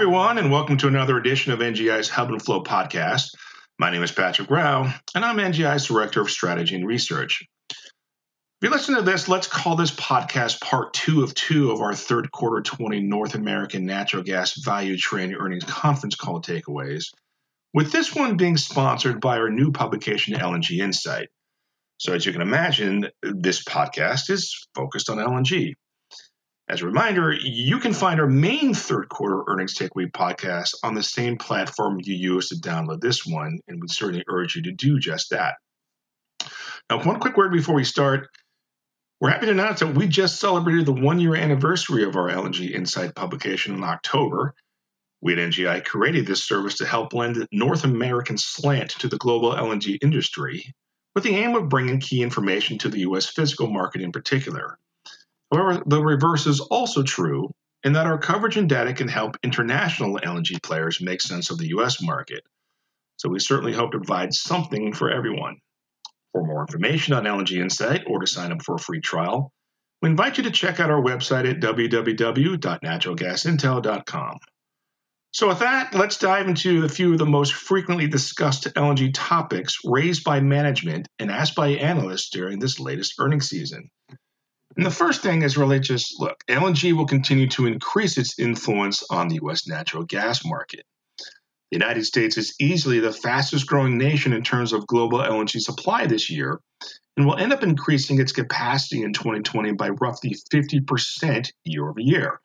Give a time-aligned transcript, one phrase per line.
[0.00, 3.34] everyone, and welcome to another edition of NGI's Hub and Flow podcast.
[3.78, 7.46] My name is Patrick Rau, and I'm NGI's Director of Strategy and Research.
[7.68, 7.76] If
[8.62, 12.32] you listen to this, let's call this podcast part two of two of our third
[12.32, 17.12] quarter 20 North American natural gas value train earnings conference call takeaways,
[17.74, 21.28] with this one being sponsored by our new publication, LNG Insight.
[21.98, 25.74] So, as you can imagine, this podcast is focused on LNG.
[26.70, 31.02] As a reminder, you can find our main third quarter earnings takeaway podcast on the
[31.02, 35.00] same platform you use to download this one, and we certainly urge you to do
[35.00, 35.56] just that.
[36.88, 38.28] Now, one quick word before we start.
[39.20, 42.70] We're happy to announce that we just celebrated the one year anniversary of our LNG
[42.70, 44.54] Insight publication in October.
[45.20, 49.54] We at NGI created this service to help lend North American slant to the global
[49.54, 50.72] LNG industry
[51.16, 53.26] with the aim of bringing key information to the U.S.
[53.26, 54.78] physical market in particular.
[55.52, 57.50] However, the reverse is also true
[57.82, 61.68] in that our coverage and data can help international LNG players make sense of the
[61.68, 62.42] US market.
[63.16, 65.58] So we certainly hope to provide something for everyone.
[66.32, 69.52] For more information on LNG Insight or to sign up for a free trial,
[70.00, 74.38] we invite you to check out our website at www.naturalgasintel.com.
[75.32, 79.78] So, with that, let's dive into a few of the most frequently discussed LNG topics
[79.84, 83.90] raised by management and asked by analysts during this latest earnings season.
[84.76, 89.02] And the first thing is really just look, LNG will continue to increase its influence
[89.10, 89.66] on the U.S.
[89.66, 90.84] natural gas market.
[91.70, 96.06] The United States is easily the fastest growing nation in terms of global LNG supply
[96.06, 96.60] this year
[97.16, 102.40] and will end up increasing its capacity in 2020 by roughly 50% year over year.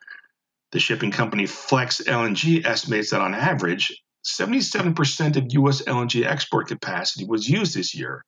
[0.72, 5.82] The shipping company Flex LNG estimates that on average, 77% of U.S.
[5.82, 8.24] LNG export capacity was used this year.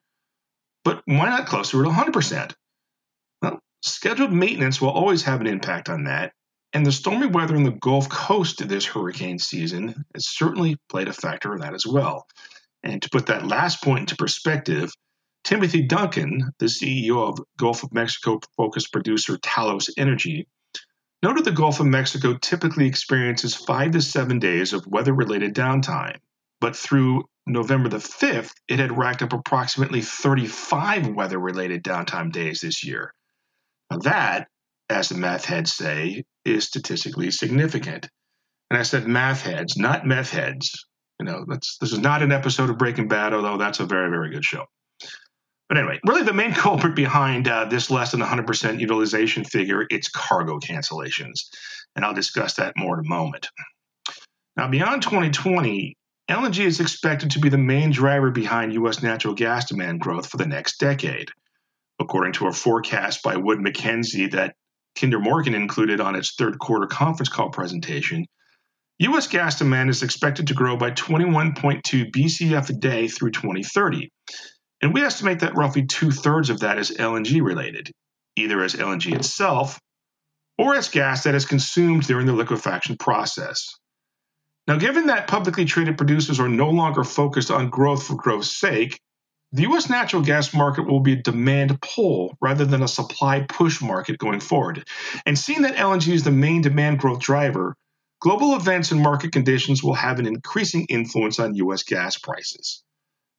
[0.85, 2.55] But why not closer to 100%?
[3.83, 6.33] Scheduled maintenance will always have an impact on that,
[6.73, 11.13] and the stormy weather in the Gulf Coast this hurricane season has certainly played a
[11.13, 12.27] factor in that as well.
[12.83, 14.93] And to put that last point into perspective,
[15.45, 20.47] Timothy Duncan, the CEO of Gulf of Mexico focused producer Talos Energy,
[21.23, 26.19] noted the Gulf of Mexico typically experiences five to seven days of weather related downtime.
[26.61, 32.61] But through November the 5th, it had racked up approximately 35 weather related downtime days
[32.61, 33.15] this year.
[33.91, 34.49] That,
[34.91, 38.09] as the math heads say, is statistically significant.
[38.71, 40.87] And I said math heads, not meth heads.
[41.19, 44.31] You know, this is not an episode of Breaking Bad, although that's a very, very
[44.31, 44.67] good show.
[45.69, 50.09] But anyway, really the main culprit behind uh, this less than 100% utilization figure, it's
[50.09, 51.49] cargo cancellations.
[51.97, 53.49] And I'll discuss that more in a moment.
[54.57, 55.97] Now, beyond 2020,
[56.31, 59.03] LNG is expected to be the main driver behind U.S.
[59.03, 61.31] natural gas demand growth for the next decade
[62.01, 64.55] according to a forecast by Wood Mackenzie that
[64.99, 68.27] Kinder Morgan included on its third quarter conference call presentation,
[69.01, 69.29] U.S.
[69.29, 74.11] gas demand is expected to grow by 21.2 BCF a day through 2030.
[74.83, 77.91] And we estimate that roughly two thirds of that is LNG related,
[78.37, 79.79] either as LNG itself
[80.57, 83.69] or as gas that is consumed during the liquefaction process.
[84.67, 89.01] Now, given that publicly traded producers are no longer focused on growth for growth's sake,
[89.53, 89.89] the U.S.
[89.89, 94.41] natural gas market will be a demand pull rather than a supply push market going
[94.41, 94.87] forward.
[95.25, 97.75] And seeing that LNG is the main demand growth driver,
[98.21, 101.83] global events and market conditions will have an increasing influence on U.S.
[101.83, 102.83] gas prices.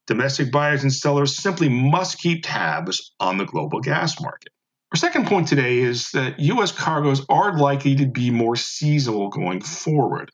[0.07, 4.51] Domestic buyers and sellers simply must keep tabs on the global gas market.
[4.91, 6.71] Our second point today is that U.S.
[6.71, 10.31] cargoes are likely to be more seasonal going forward.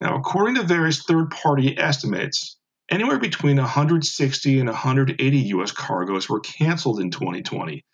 [0.00, 2.56] Now, according to various third party estimates,
[2.90, 7.84] Anywhere between 160 and 180 US cargoes were canceled in 2020.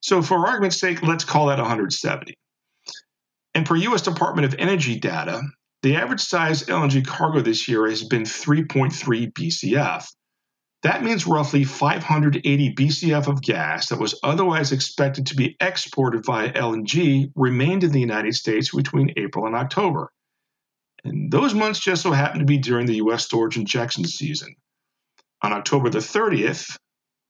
[0.00, 2.34] So, for argument's sake, let's call that 170.
[3.54, 5.42] And per US Department of Energy data,
[5.82, 10.06] the average size LNG cargo this year has been 3.3 BCF.
[10.82, 16.52] That means roughly 580 BCF of gas that was otherwise expected to be exported via
[16.52, 20.10] LNG remained in the United States between April and October.
[21.04, 23.24] And those months just so happened to be during the U.S.
[23.24, 24.54] storage injection season.
[25.42, 26.76] On October the 30th,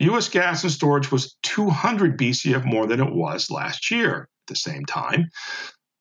[0.01, 0.29] U.S.
[0.29, 4.85] gas and storage was 200 BCF more than it was last year at the same
[4.85, 5.31] time.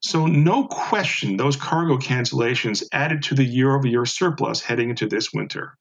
[0.02, 5.08] So, no question, those cargo cancellations added to the year over year surplus heading into
[5.08, 5.78] this winter.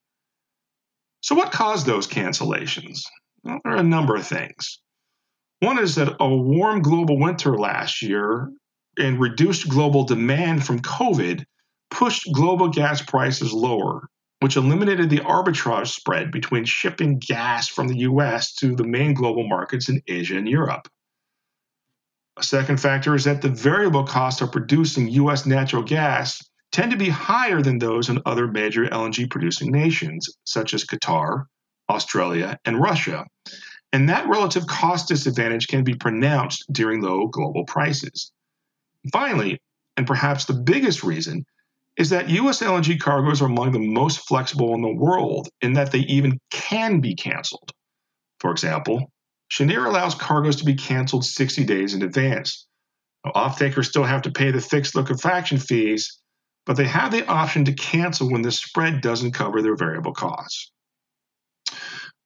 [1.23, 3.05] So, what caused those cancellations?
[3.43, 4.81] Well, there are a number of things.
[5.61, 8.51] One is that a warm global winter last year
[8.99, 11.45] and reduced global demand from COVID
[11.91, 14.09] pushed global gas prices lower,
[14.41, 19.47] which eliminated the arbitrage spread between shipping gas from the US to the main global
[19.47, 20.89] markets in Asia and Europe.
[22.37, 26.43] A second factor is that the variable costs of producing US natural gas
[26.73, 31.45] tend to be higher than those in other major LNG producing nations, such as Qatar,
[31.91, 33.27] Australia, and Russia.
[33.93, 38.33] And that relative cost disadvantage can be pronounced during low global prices.
[39.13, 39.59] Finally,
[39.97, 41.45] and perhaps the biggest reason,
[41.97, 45.93] is that US LNG cargoes are among the most flexible in the world in that
[45.93, 47.73] they even can be canceled.
[48.39, 49.11] For example,
[49.51, 52.67] Cheniere allows cargoes to be canceled 60 days in advance.
[53.25, 56.19] Now, off-takers still have to pay the fixed liquefaction fees,
[56.65, 60.73] but they have the option to cancel when the spread doesn't cover their variable costs.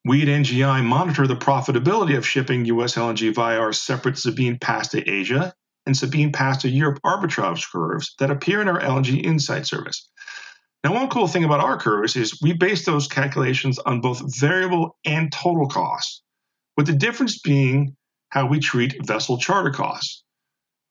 [0.05, 4.89] We at NGI monitor the profitability of shipping US LNG via our separate Sabine Pass
[4.89, 5.55] to Asia
[5.87, 10.09] and Sabine Pass to Europe arbitrage curves that appear in our LNG Insight service.
[10.83, 14.97] Now, one cool thing about our curves is we base those calculations on both variable
[15.05, 16.23] and total costs,
[16.77, 17.97] with the difference being
[18.29, 20.23] how we treat vessel charter costs.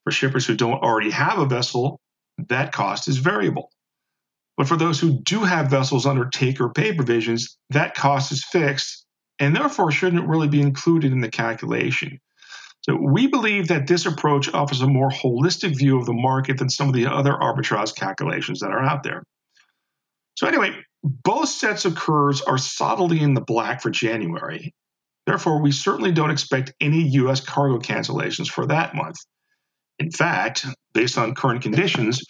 [0.04, 2.00] For shippers who don't already have a vessel,
[2.50, 3.70] that cost is variable.
[4.58, 8.44] But for those who do have vessels under take or pay provisions, that cost is
[8.44, 9.06] fixed
[9.40, 12.20] and therefore shouldn't really be included in the calculation.
[12.84, 16.70] So we believe that this approach offers a more holistic view of the market than
[16.70, 19.24] some of the other arbitrage calculations that are out there.
[20.36, 24.74] So anyway, both sets of curves are solidly in the black for January.
[25.26, 29.18] Therefore, we certainly don't expect any US cargo cancellations for that month.
[30.00, 32.22] In fact, based on current conditions,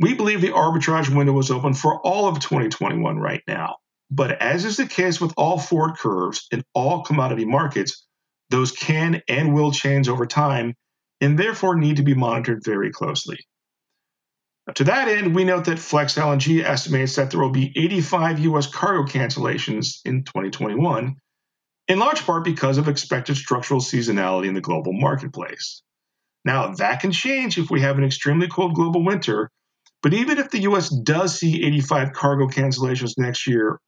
[0.00, 3.76] we believe the arbitrage window is open for all of 2021 right now.
[4.10, 8.06] But as is the case with all forward curves in all commodity markets,
[8.50, 10.74] those can and will change over time
[11.20, 13.38] and therefore need to be monitored very closely.
[14.74, 18.66] To that end, we note that Flex LNG estimates that there will be 85 U.S.
[18.66, 21.16] cargo cancellations in 2021,
[21.88, 25.82] in large part because of expected structural seasonality in the global marketplace.
[26.44, 29.50] Now, that can change if we have an extremely cold global winter,
[30.02, 33.80] but even if the US does see 85 cargo cancellations next year,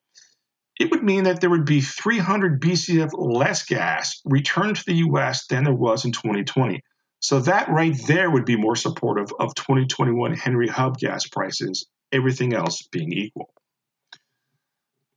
[0.80, 5.46] it would mean that there would be 300 BCF less gas returned to the US
[5.46, 6.82] than there was in 2020.
[7.20, 12.54] So that right there would be more supportive of 2021 Henry Hub gas prices, everything
[12.54, 13.52] else being equal.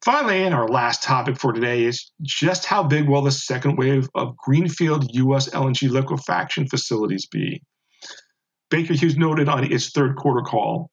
[0.04, 4.10] Finally, and our last topic for today is just how big will the second wave
[4.15, 5.48] of greenfield U.S.
[5.51, 7.63] LNG liquefaction facilities be?
[8.69, 10.92] Baker Hughes noted on its third quarter call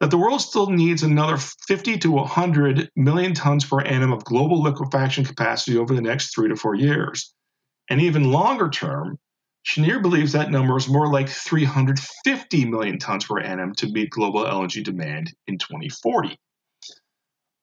[0.00, 4.62] that the world still needs another 50 to 100 million tons per annum of global
[4.62, 7.32] liquefaction capacity over the next three to four years.
[7.88, 9.18] And even longer term,
[9.64, 14.44] Cheniere believes that number is more like 350 million tons per annum to meet global
[14.44, 16.38] LNG demand in 2040.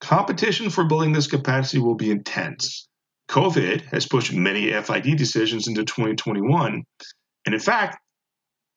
[0.02, 2.90] Competition for building this capacity will be intense.
[3.30, 6.84] COVID has pushed many FID decisions into 2021.
[7.46, 8.00] And in fact,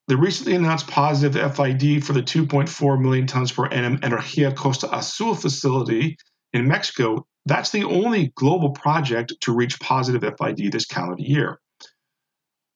[0.09, 5.35] the recently announced positive FID for the 2.4 million tons per annum Energia Costa Azul
[5.35, 6.17] facility
[6.53, 11.59] in Mexico, that's the only global project to reach positive FID this calendar year.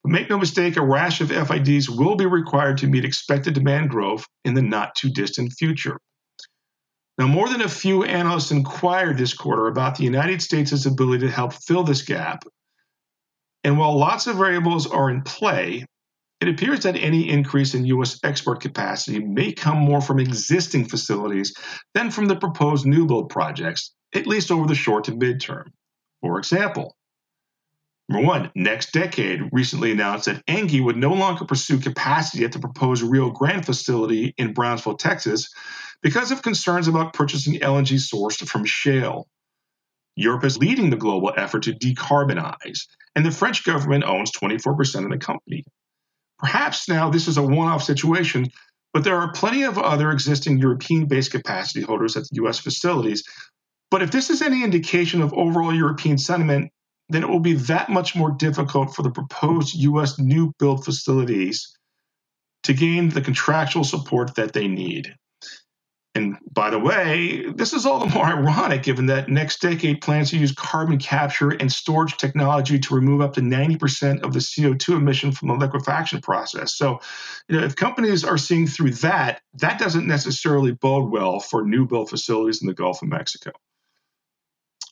[0.03, 3.91] But make no mistake, a rash of FIDs will be required to meet expected demand
[3.91, 6.01] growth in the not too distant future.
[7.19, 11.33] Now, more than a few analysts inquired this quarter about the United States' ability to
[11.33, 12.45] help fill this gap.
[13.63, 15.85] And while lots of variables are in play,
[16.41, 18.19] it appears that any increase in U.S.
[18.25, 21.55] export capacity may come more from existing facilities
[21.95, 25.67] than from the proposed new build projects, at least over the short to midterm.
[26.23, 26.97] For example,
[28.11, 33.05] Number one, NextDecade recently announced that Engie would no longer pursue capacity at the proposed
[33.05, 35.49] Rio Grande facility in Brownsville, Texas,
[36.03, 39.29] because of concerns about purchasing LNG sourced from shale.
[40.17, 42.81] Europe is leading the global effort to decarbonize,
[43.15, 45.63] and the French government owns 24% of the company.
[46.41, 48.47] Perhaps now this is a one off situation,
[48.95, 53.23] but there are plenty of other existing European based capacity holders at the US facilities.
[53.91, 56.71] But if this is any indication of overall European sentiment,
[57.11, 61.77] then it will be that much more difficult for the proposed US new build facilities
[62.63, 65.15] to gain the contractual support that they need.
[66.17, 70.39] And by the way, this is all the more ironic given that NextDecade plans to
[70.39, 75.31] use carbon capture and storage technology to remove up to 90% of the CO2 emission
[75.31, 76.75] from the liquefaction process.
[76.75, 77.01] So,
[77.49, 81.87] you know, if companies are seeing through that, that doesn't necessarily bode well for new
[81.87, 83.53] build facilities in the Gulf of Mexico.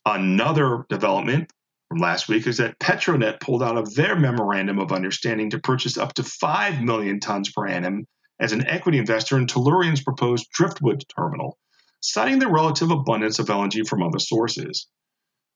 [0.06, 1.50] Another development
[1.88, 5.98] from last week is that Petronet pulled out of their memorandum of understanding to purchase
[5.98, 8.06] up to 5 million tons per annum
[8.40, 11.58] as an equity investor in Tellurian's proposed Driftwood terminal,
[12.00, 14.86] citing the relative abundance of LNG from other sources.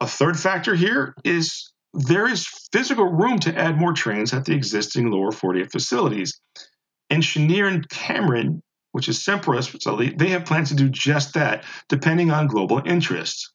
[0.01, 4.55] A third factor here is there is physical room to add more trains at the
[4.55, 6.41] existing lower 48 facilities.
[7.11, 8.63] And Cheniere and Cameron
[8.93, 13.53] which is Sempra's facility, they have plans to do just that, depending on global interests.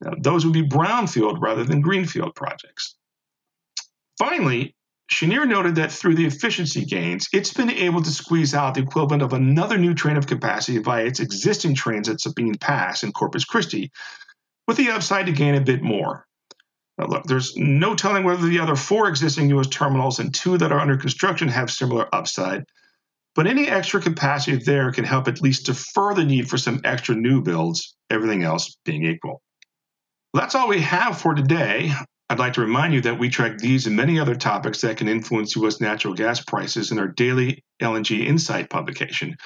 [0.00, 2.96] Now, those would be brownfield rather than greenfield projects.
[4.18, 4.74] Finally,
[5.12, 9.22] Cheniere noted that through the efficiency gains, it's been able to squeeze out the equivalent
[9.22, 13.44] of another new train of capacity via its existing trains at Sabine Pass in Corpus
[13.44, 13.90] Christi,
[14.66, 16.26] with the upside to gain a bit more.
[16.96, 19.66] Now, look, there's no telling whether the other four existing U.S.
[19.66, 22.64] terminals and two that are under construction have similar upside,
[23.34, 27.14] but any extra capacity there can help at least defer the need for some extra
[27.14, 29.42] new builds, everything else being equal.
[30.32, 31.92] That's all we have for today.
[32.28, 35.08] I'd like to remind you that we track these and many other topics that can
[35.08, 35.80] influence U.S.
[35.80, 39.36] natural gas prices in our daily LNG Insight publication.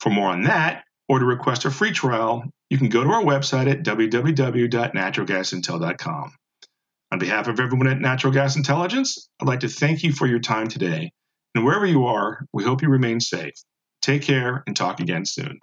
[0.00, 3.22] For more on that, or to request a free trial, you can go to our
[3.22, 6.32] website at www.naturalgasintel.com.
[7.12, 10.40] On behalf of everyone at Natural Gas Intelligence, I'd like to thank you for your
[10.40, 11.12] time today.
[11.54, 13.52] And wherever you are, we hope you remain safe.
[14.00, 15.58] Take care and talk again soon.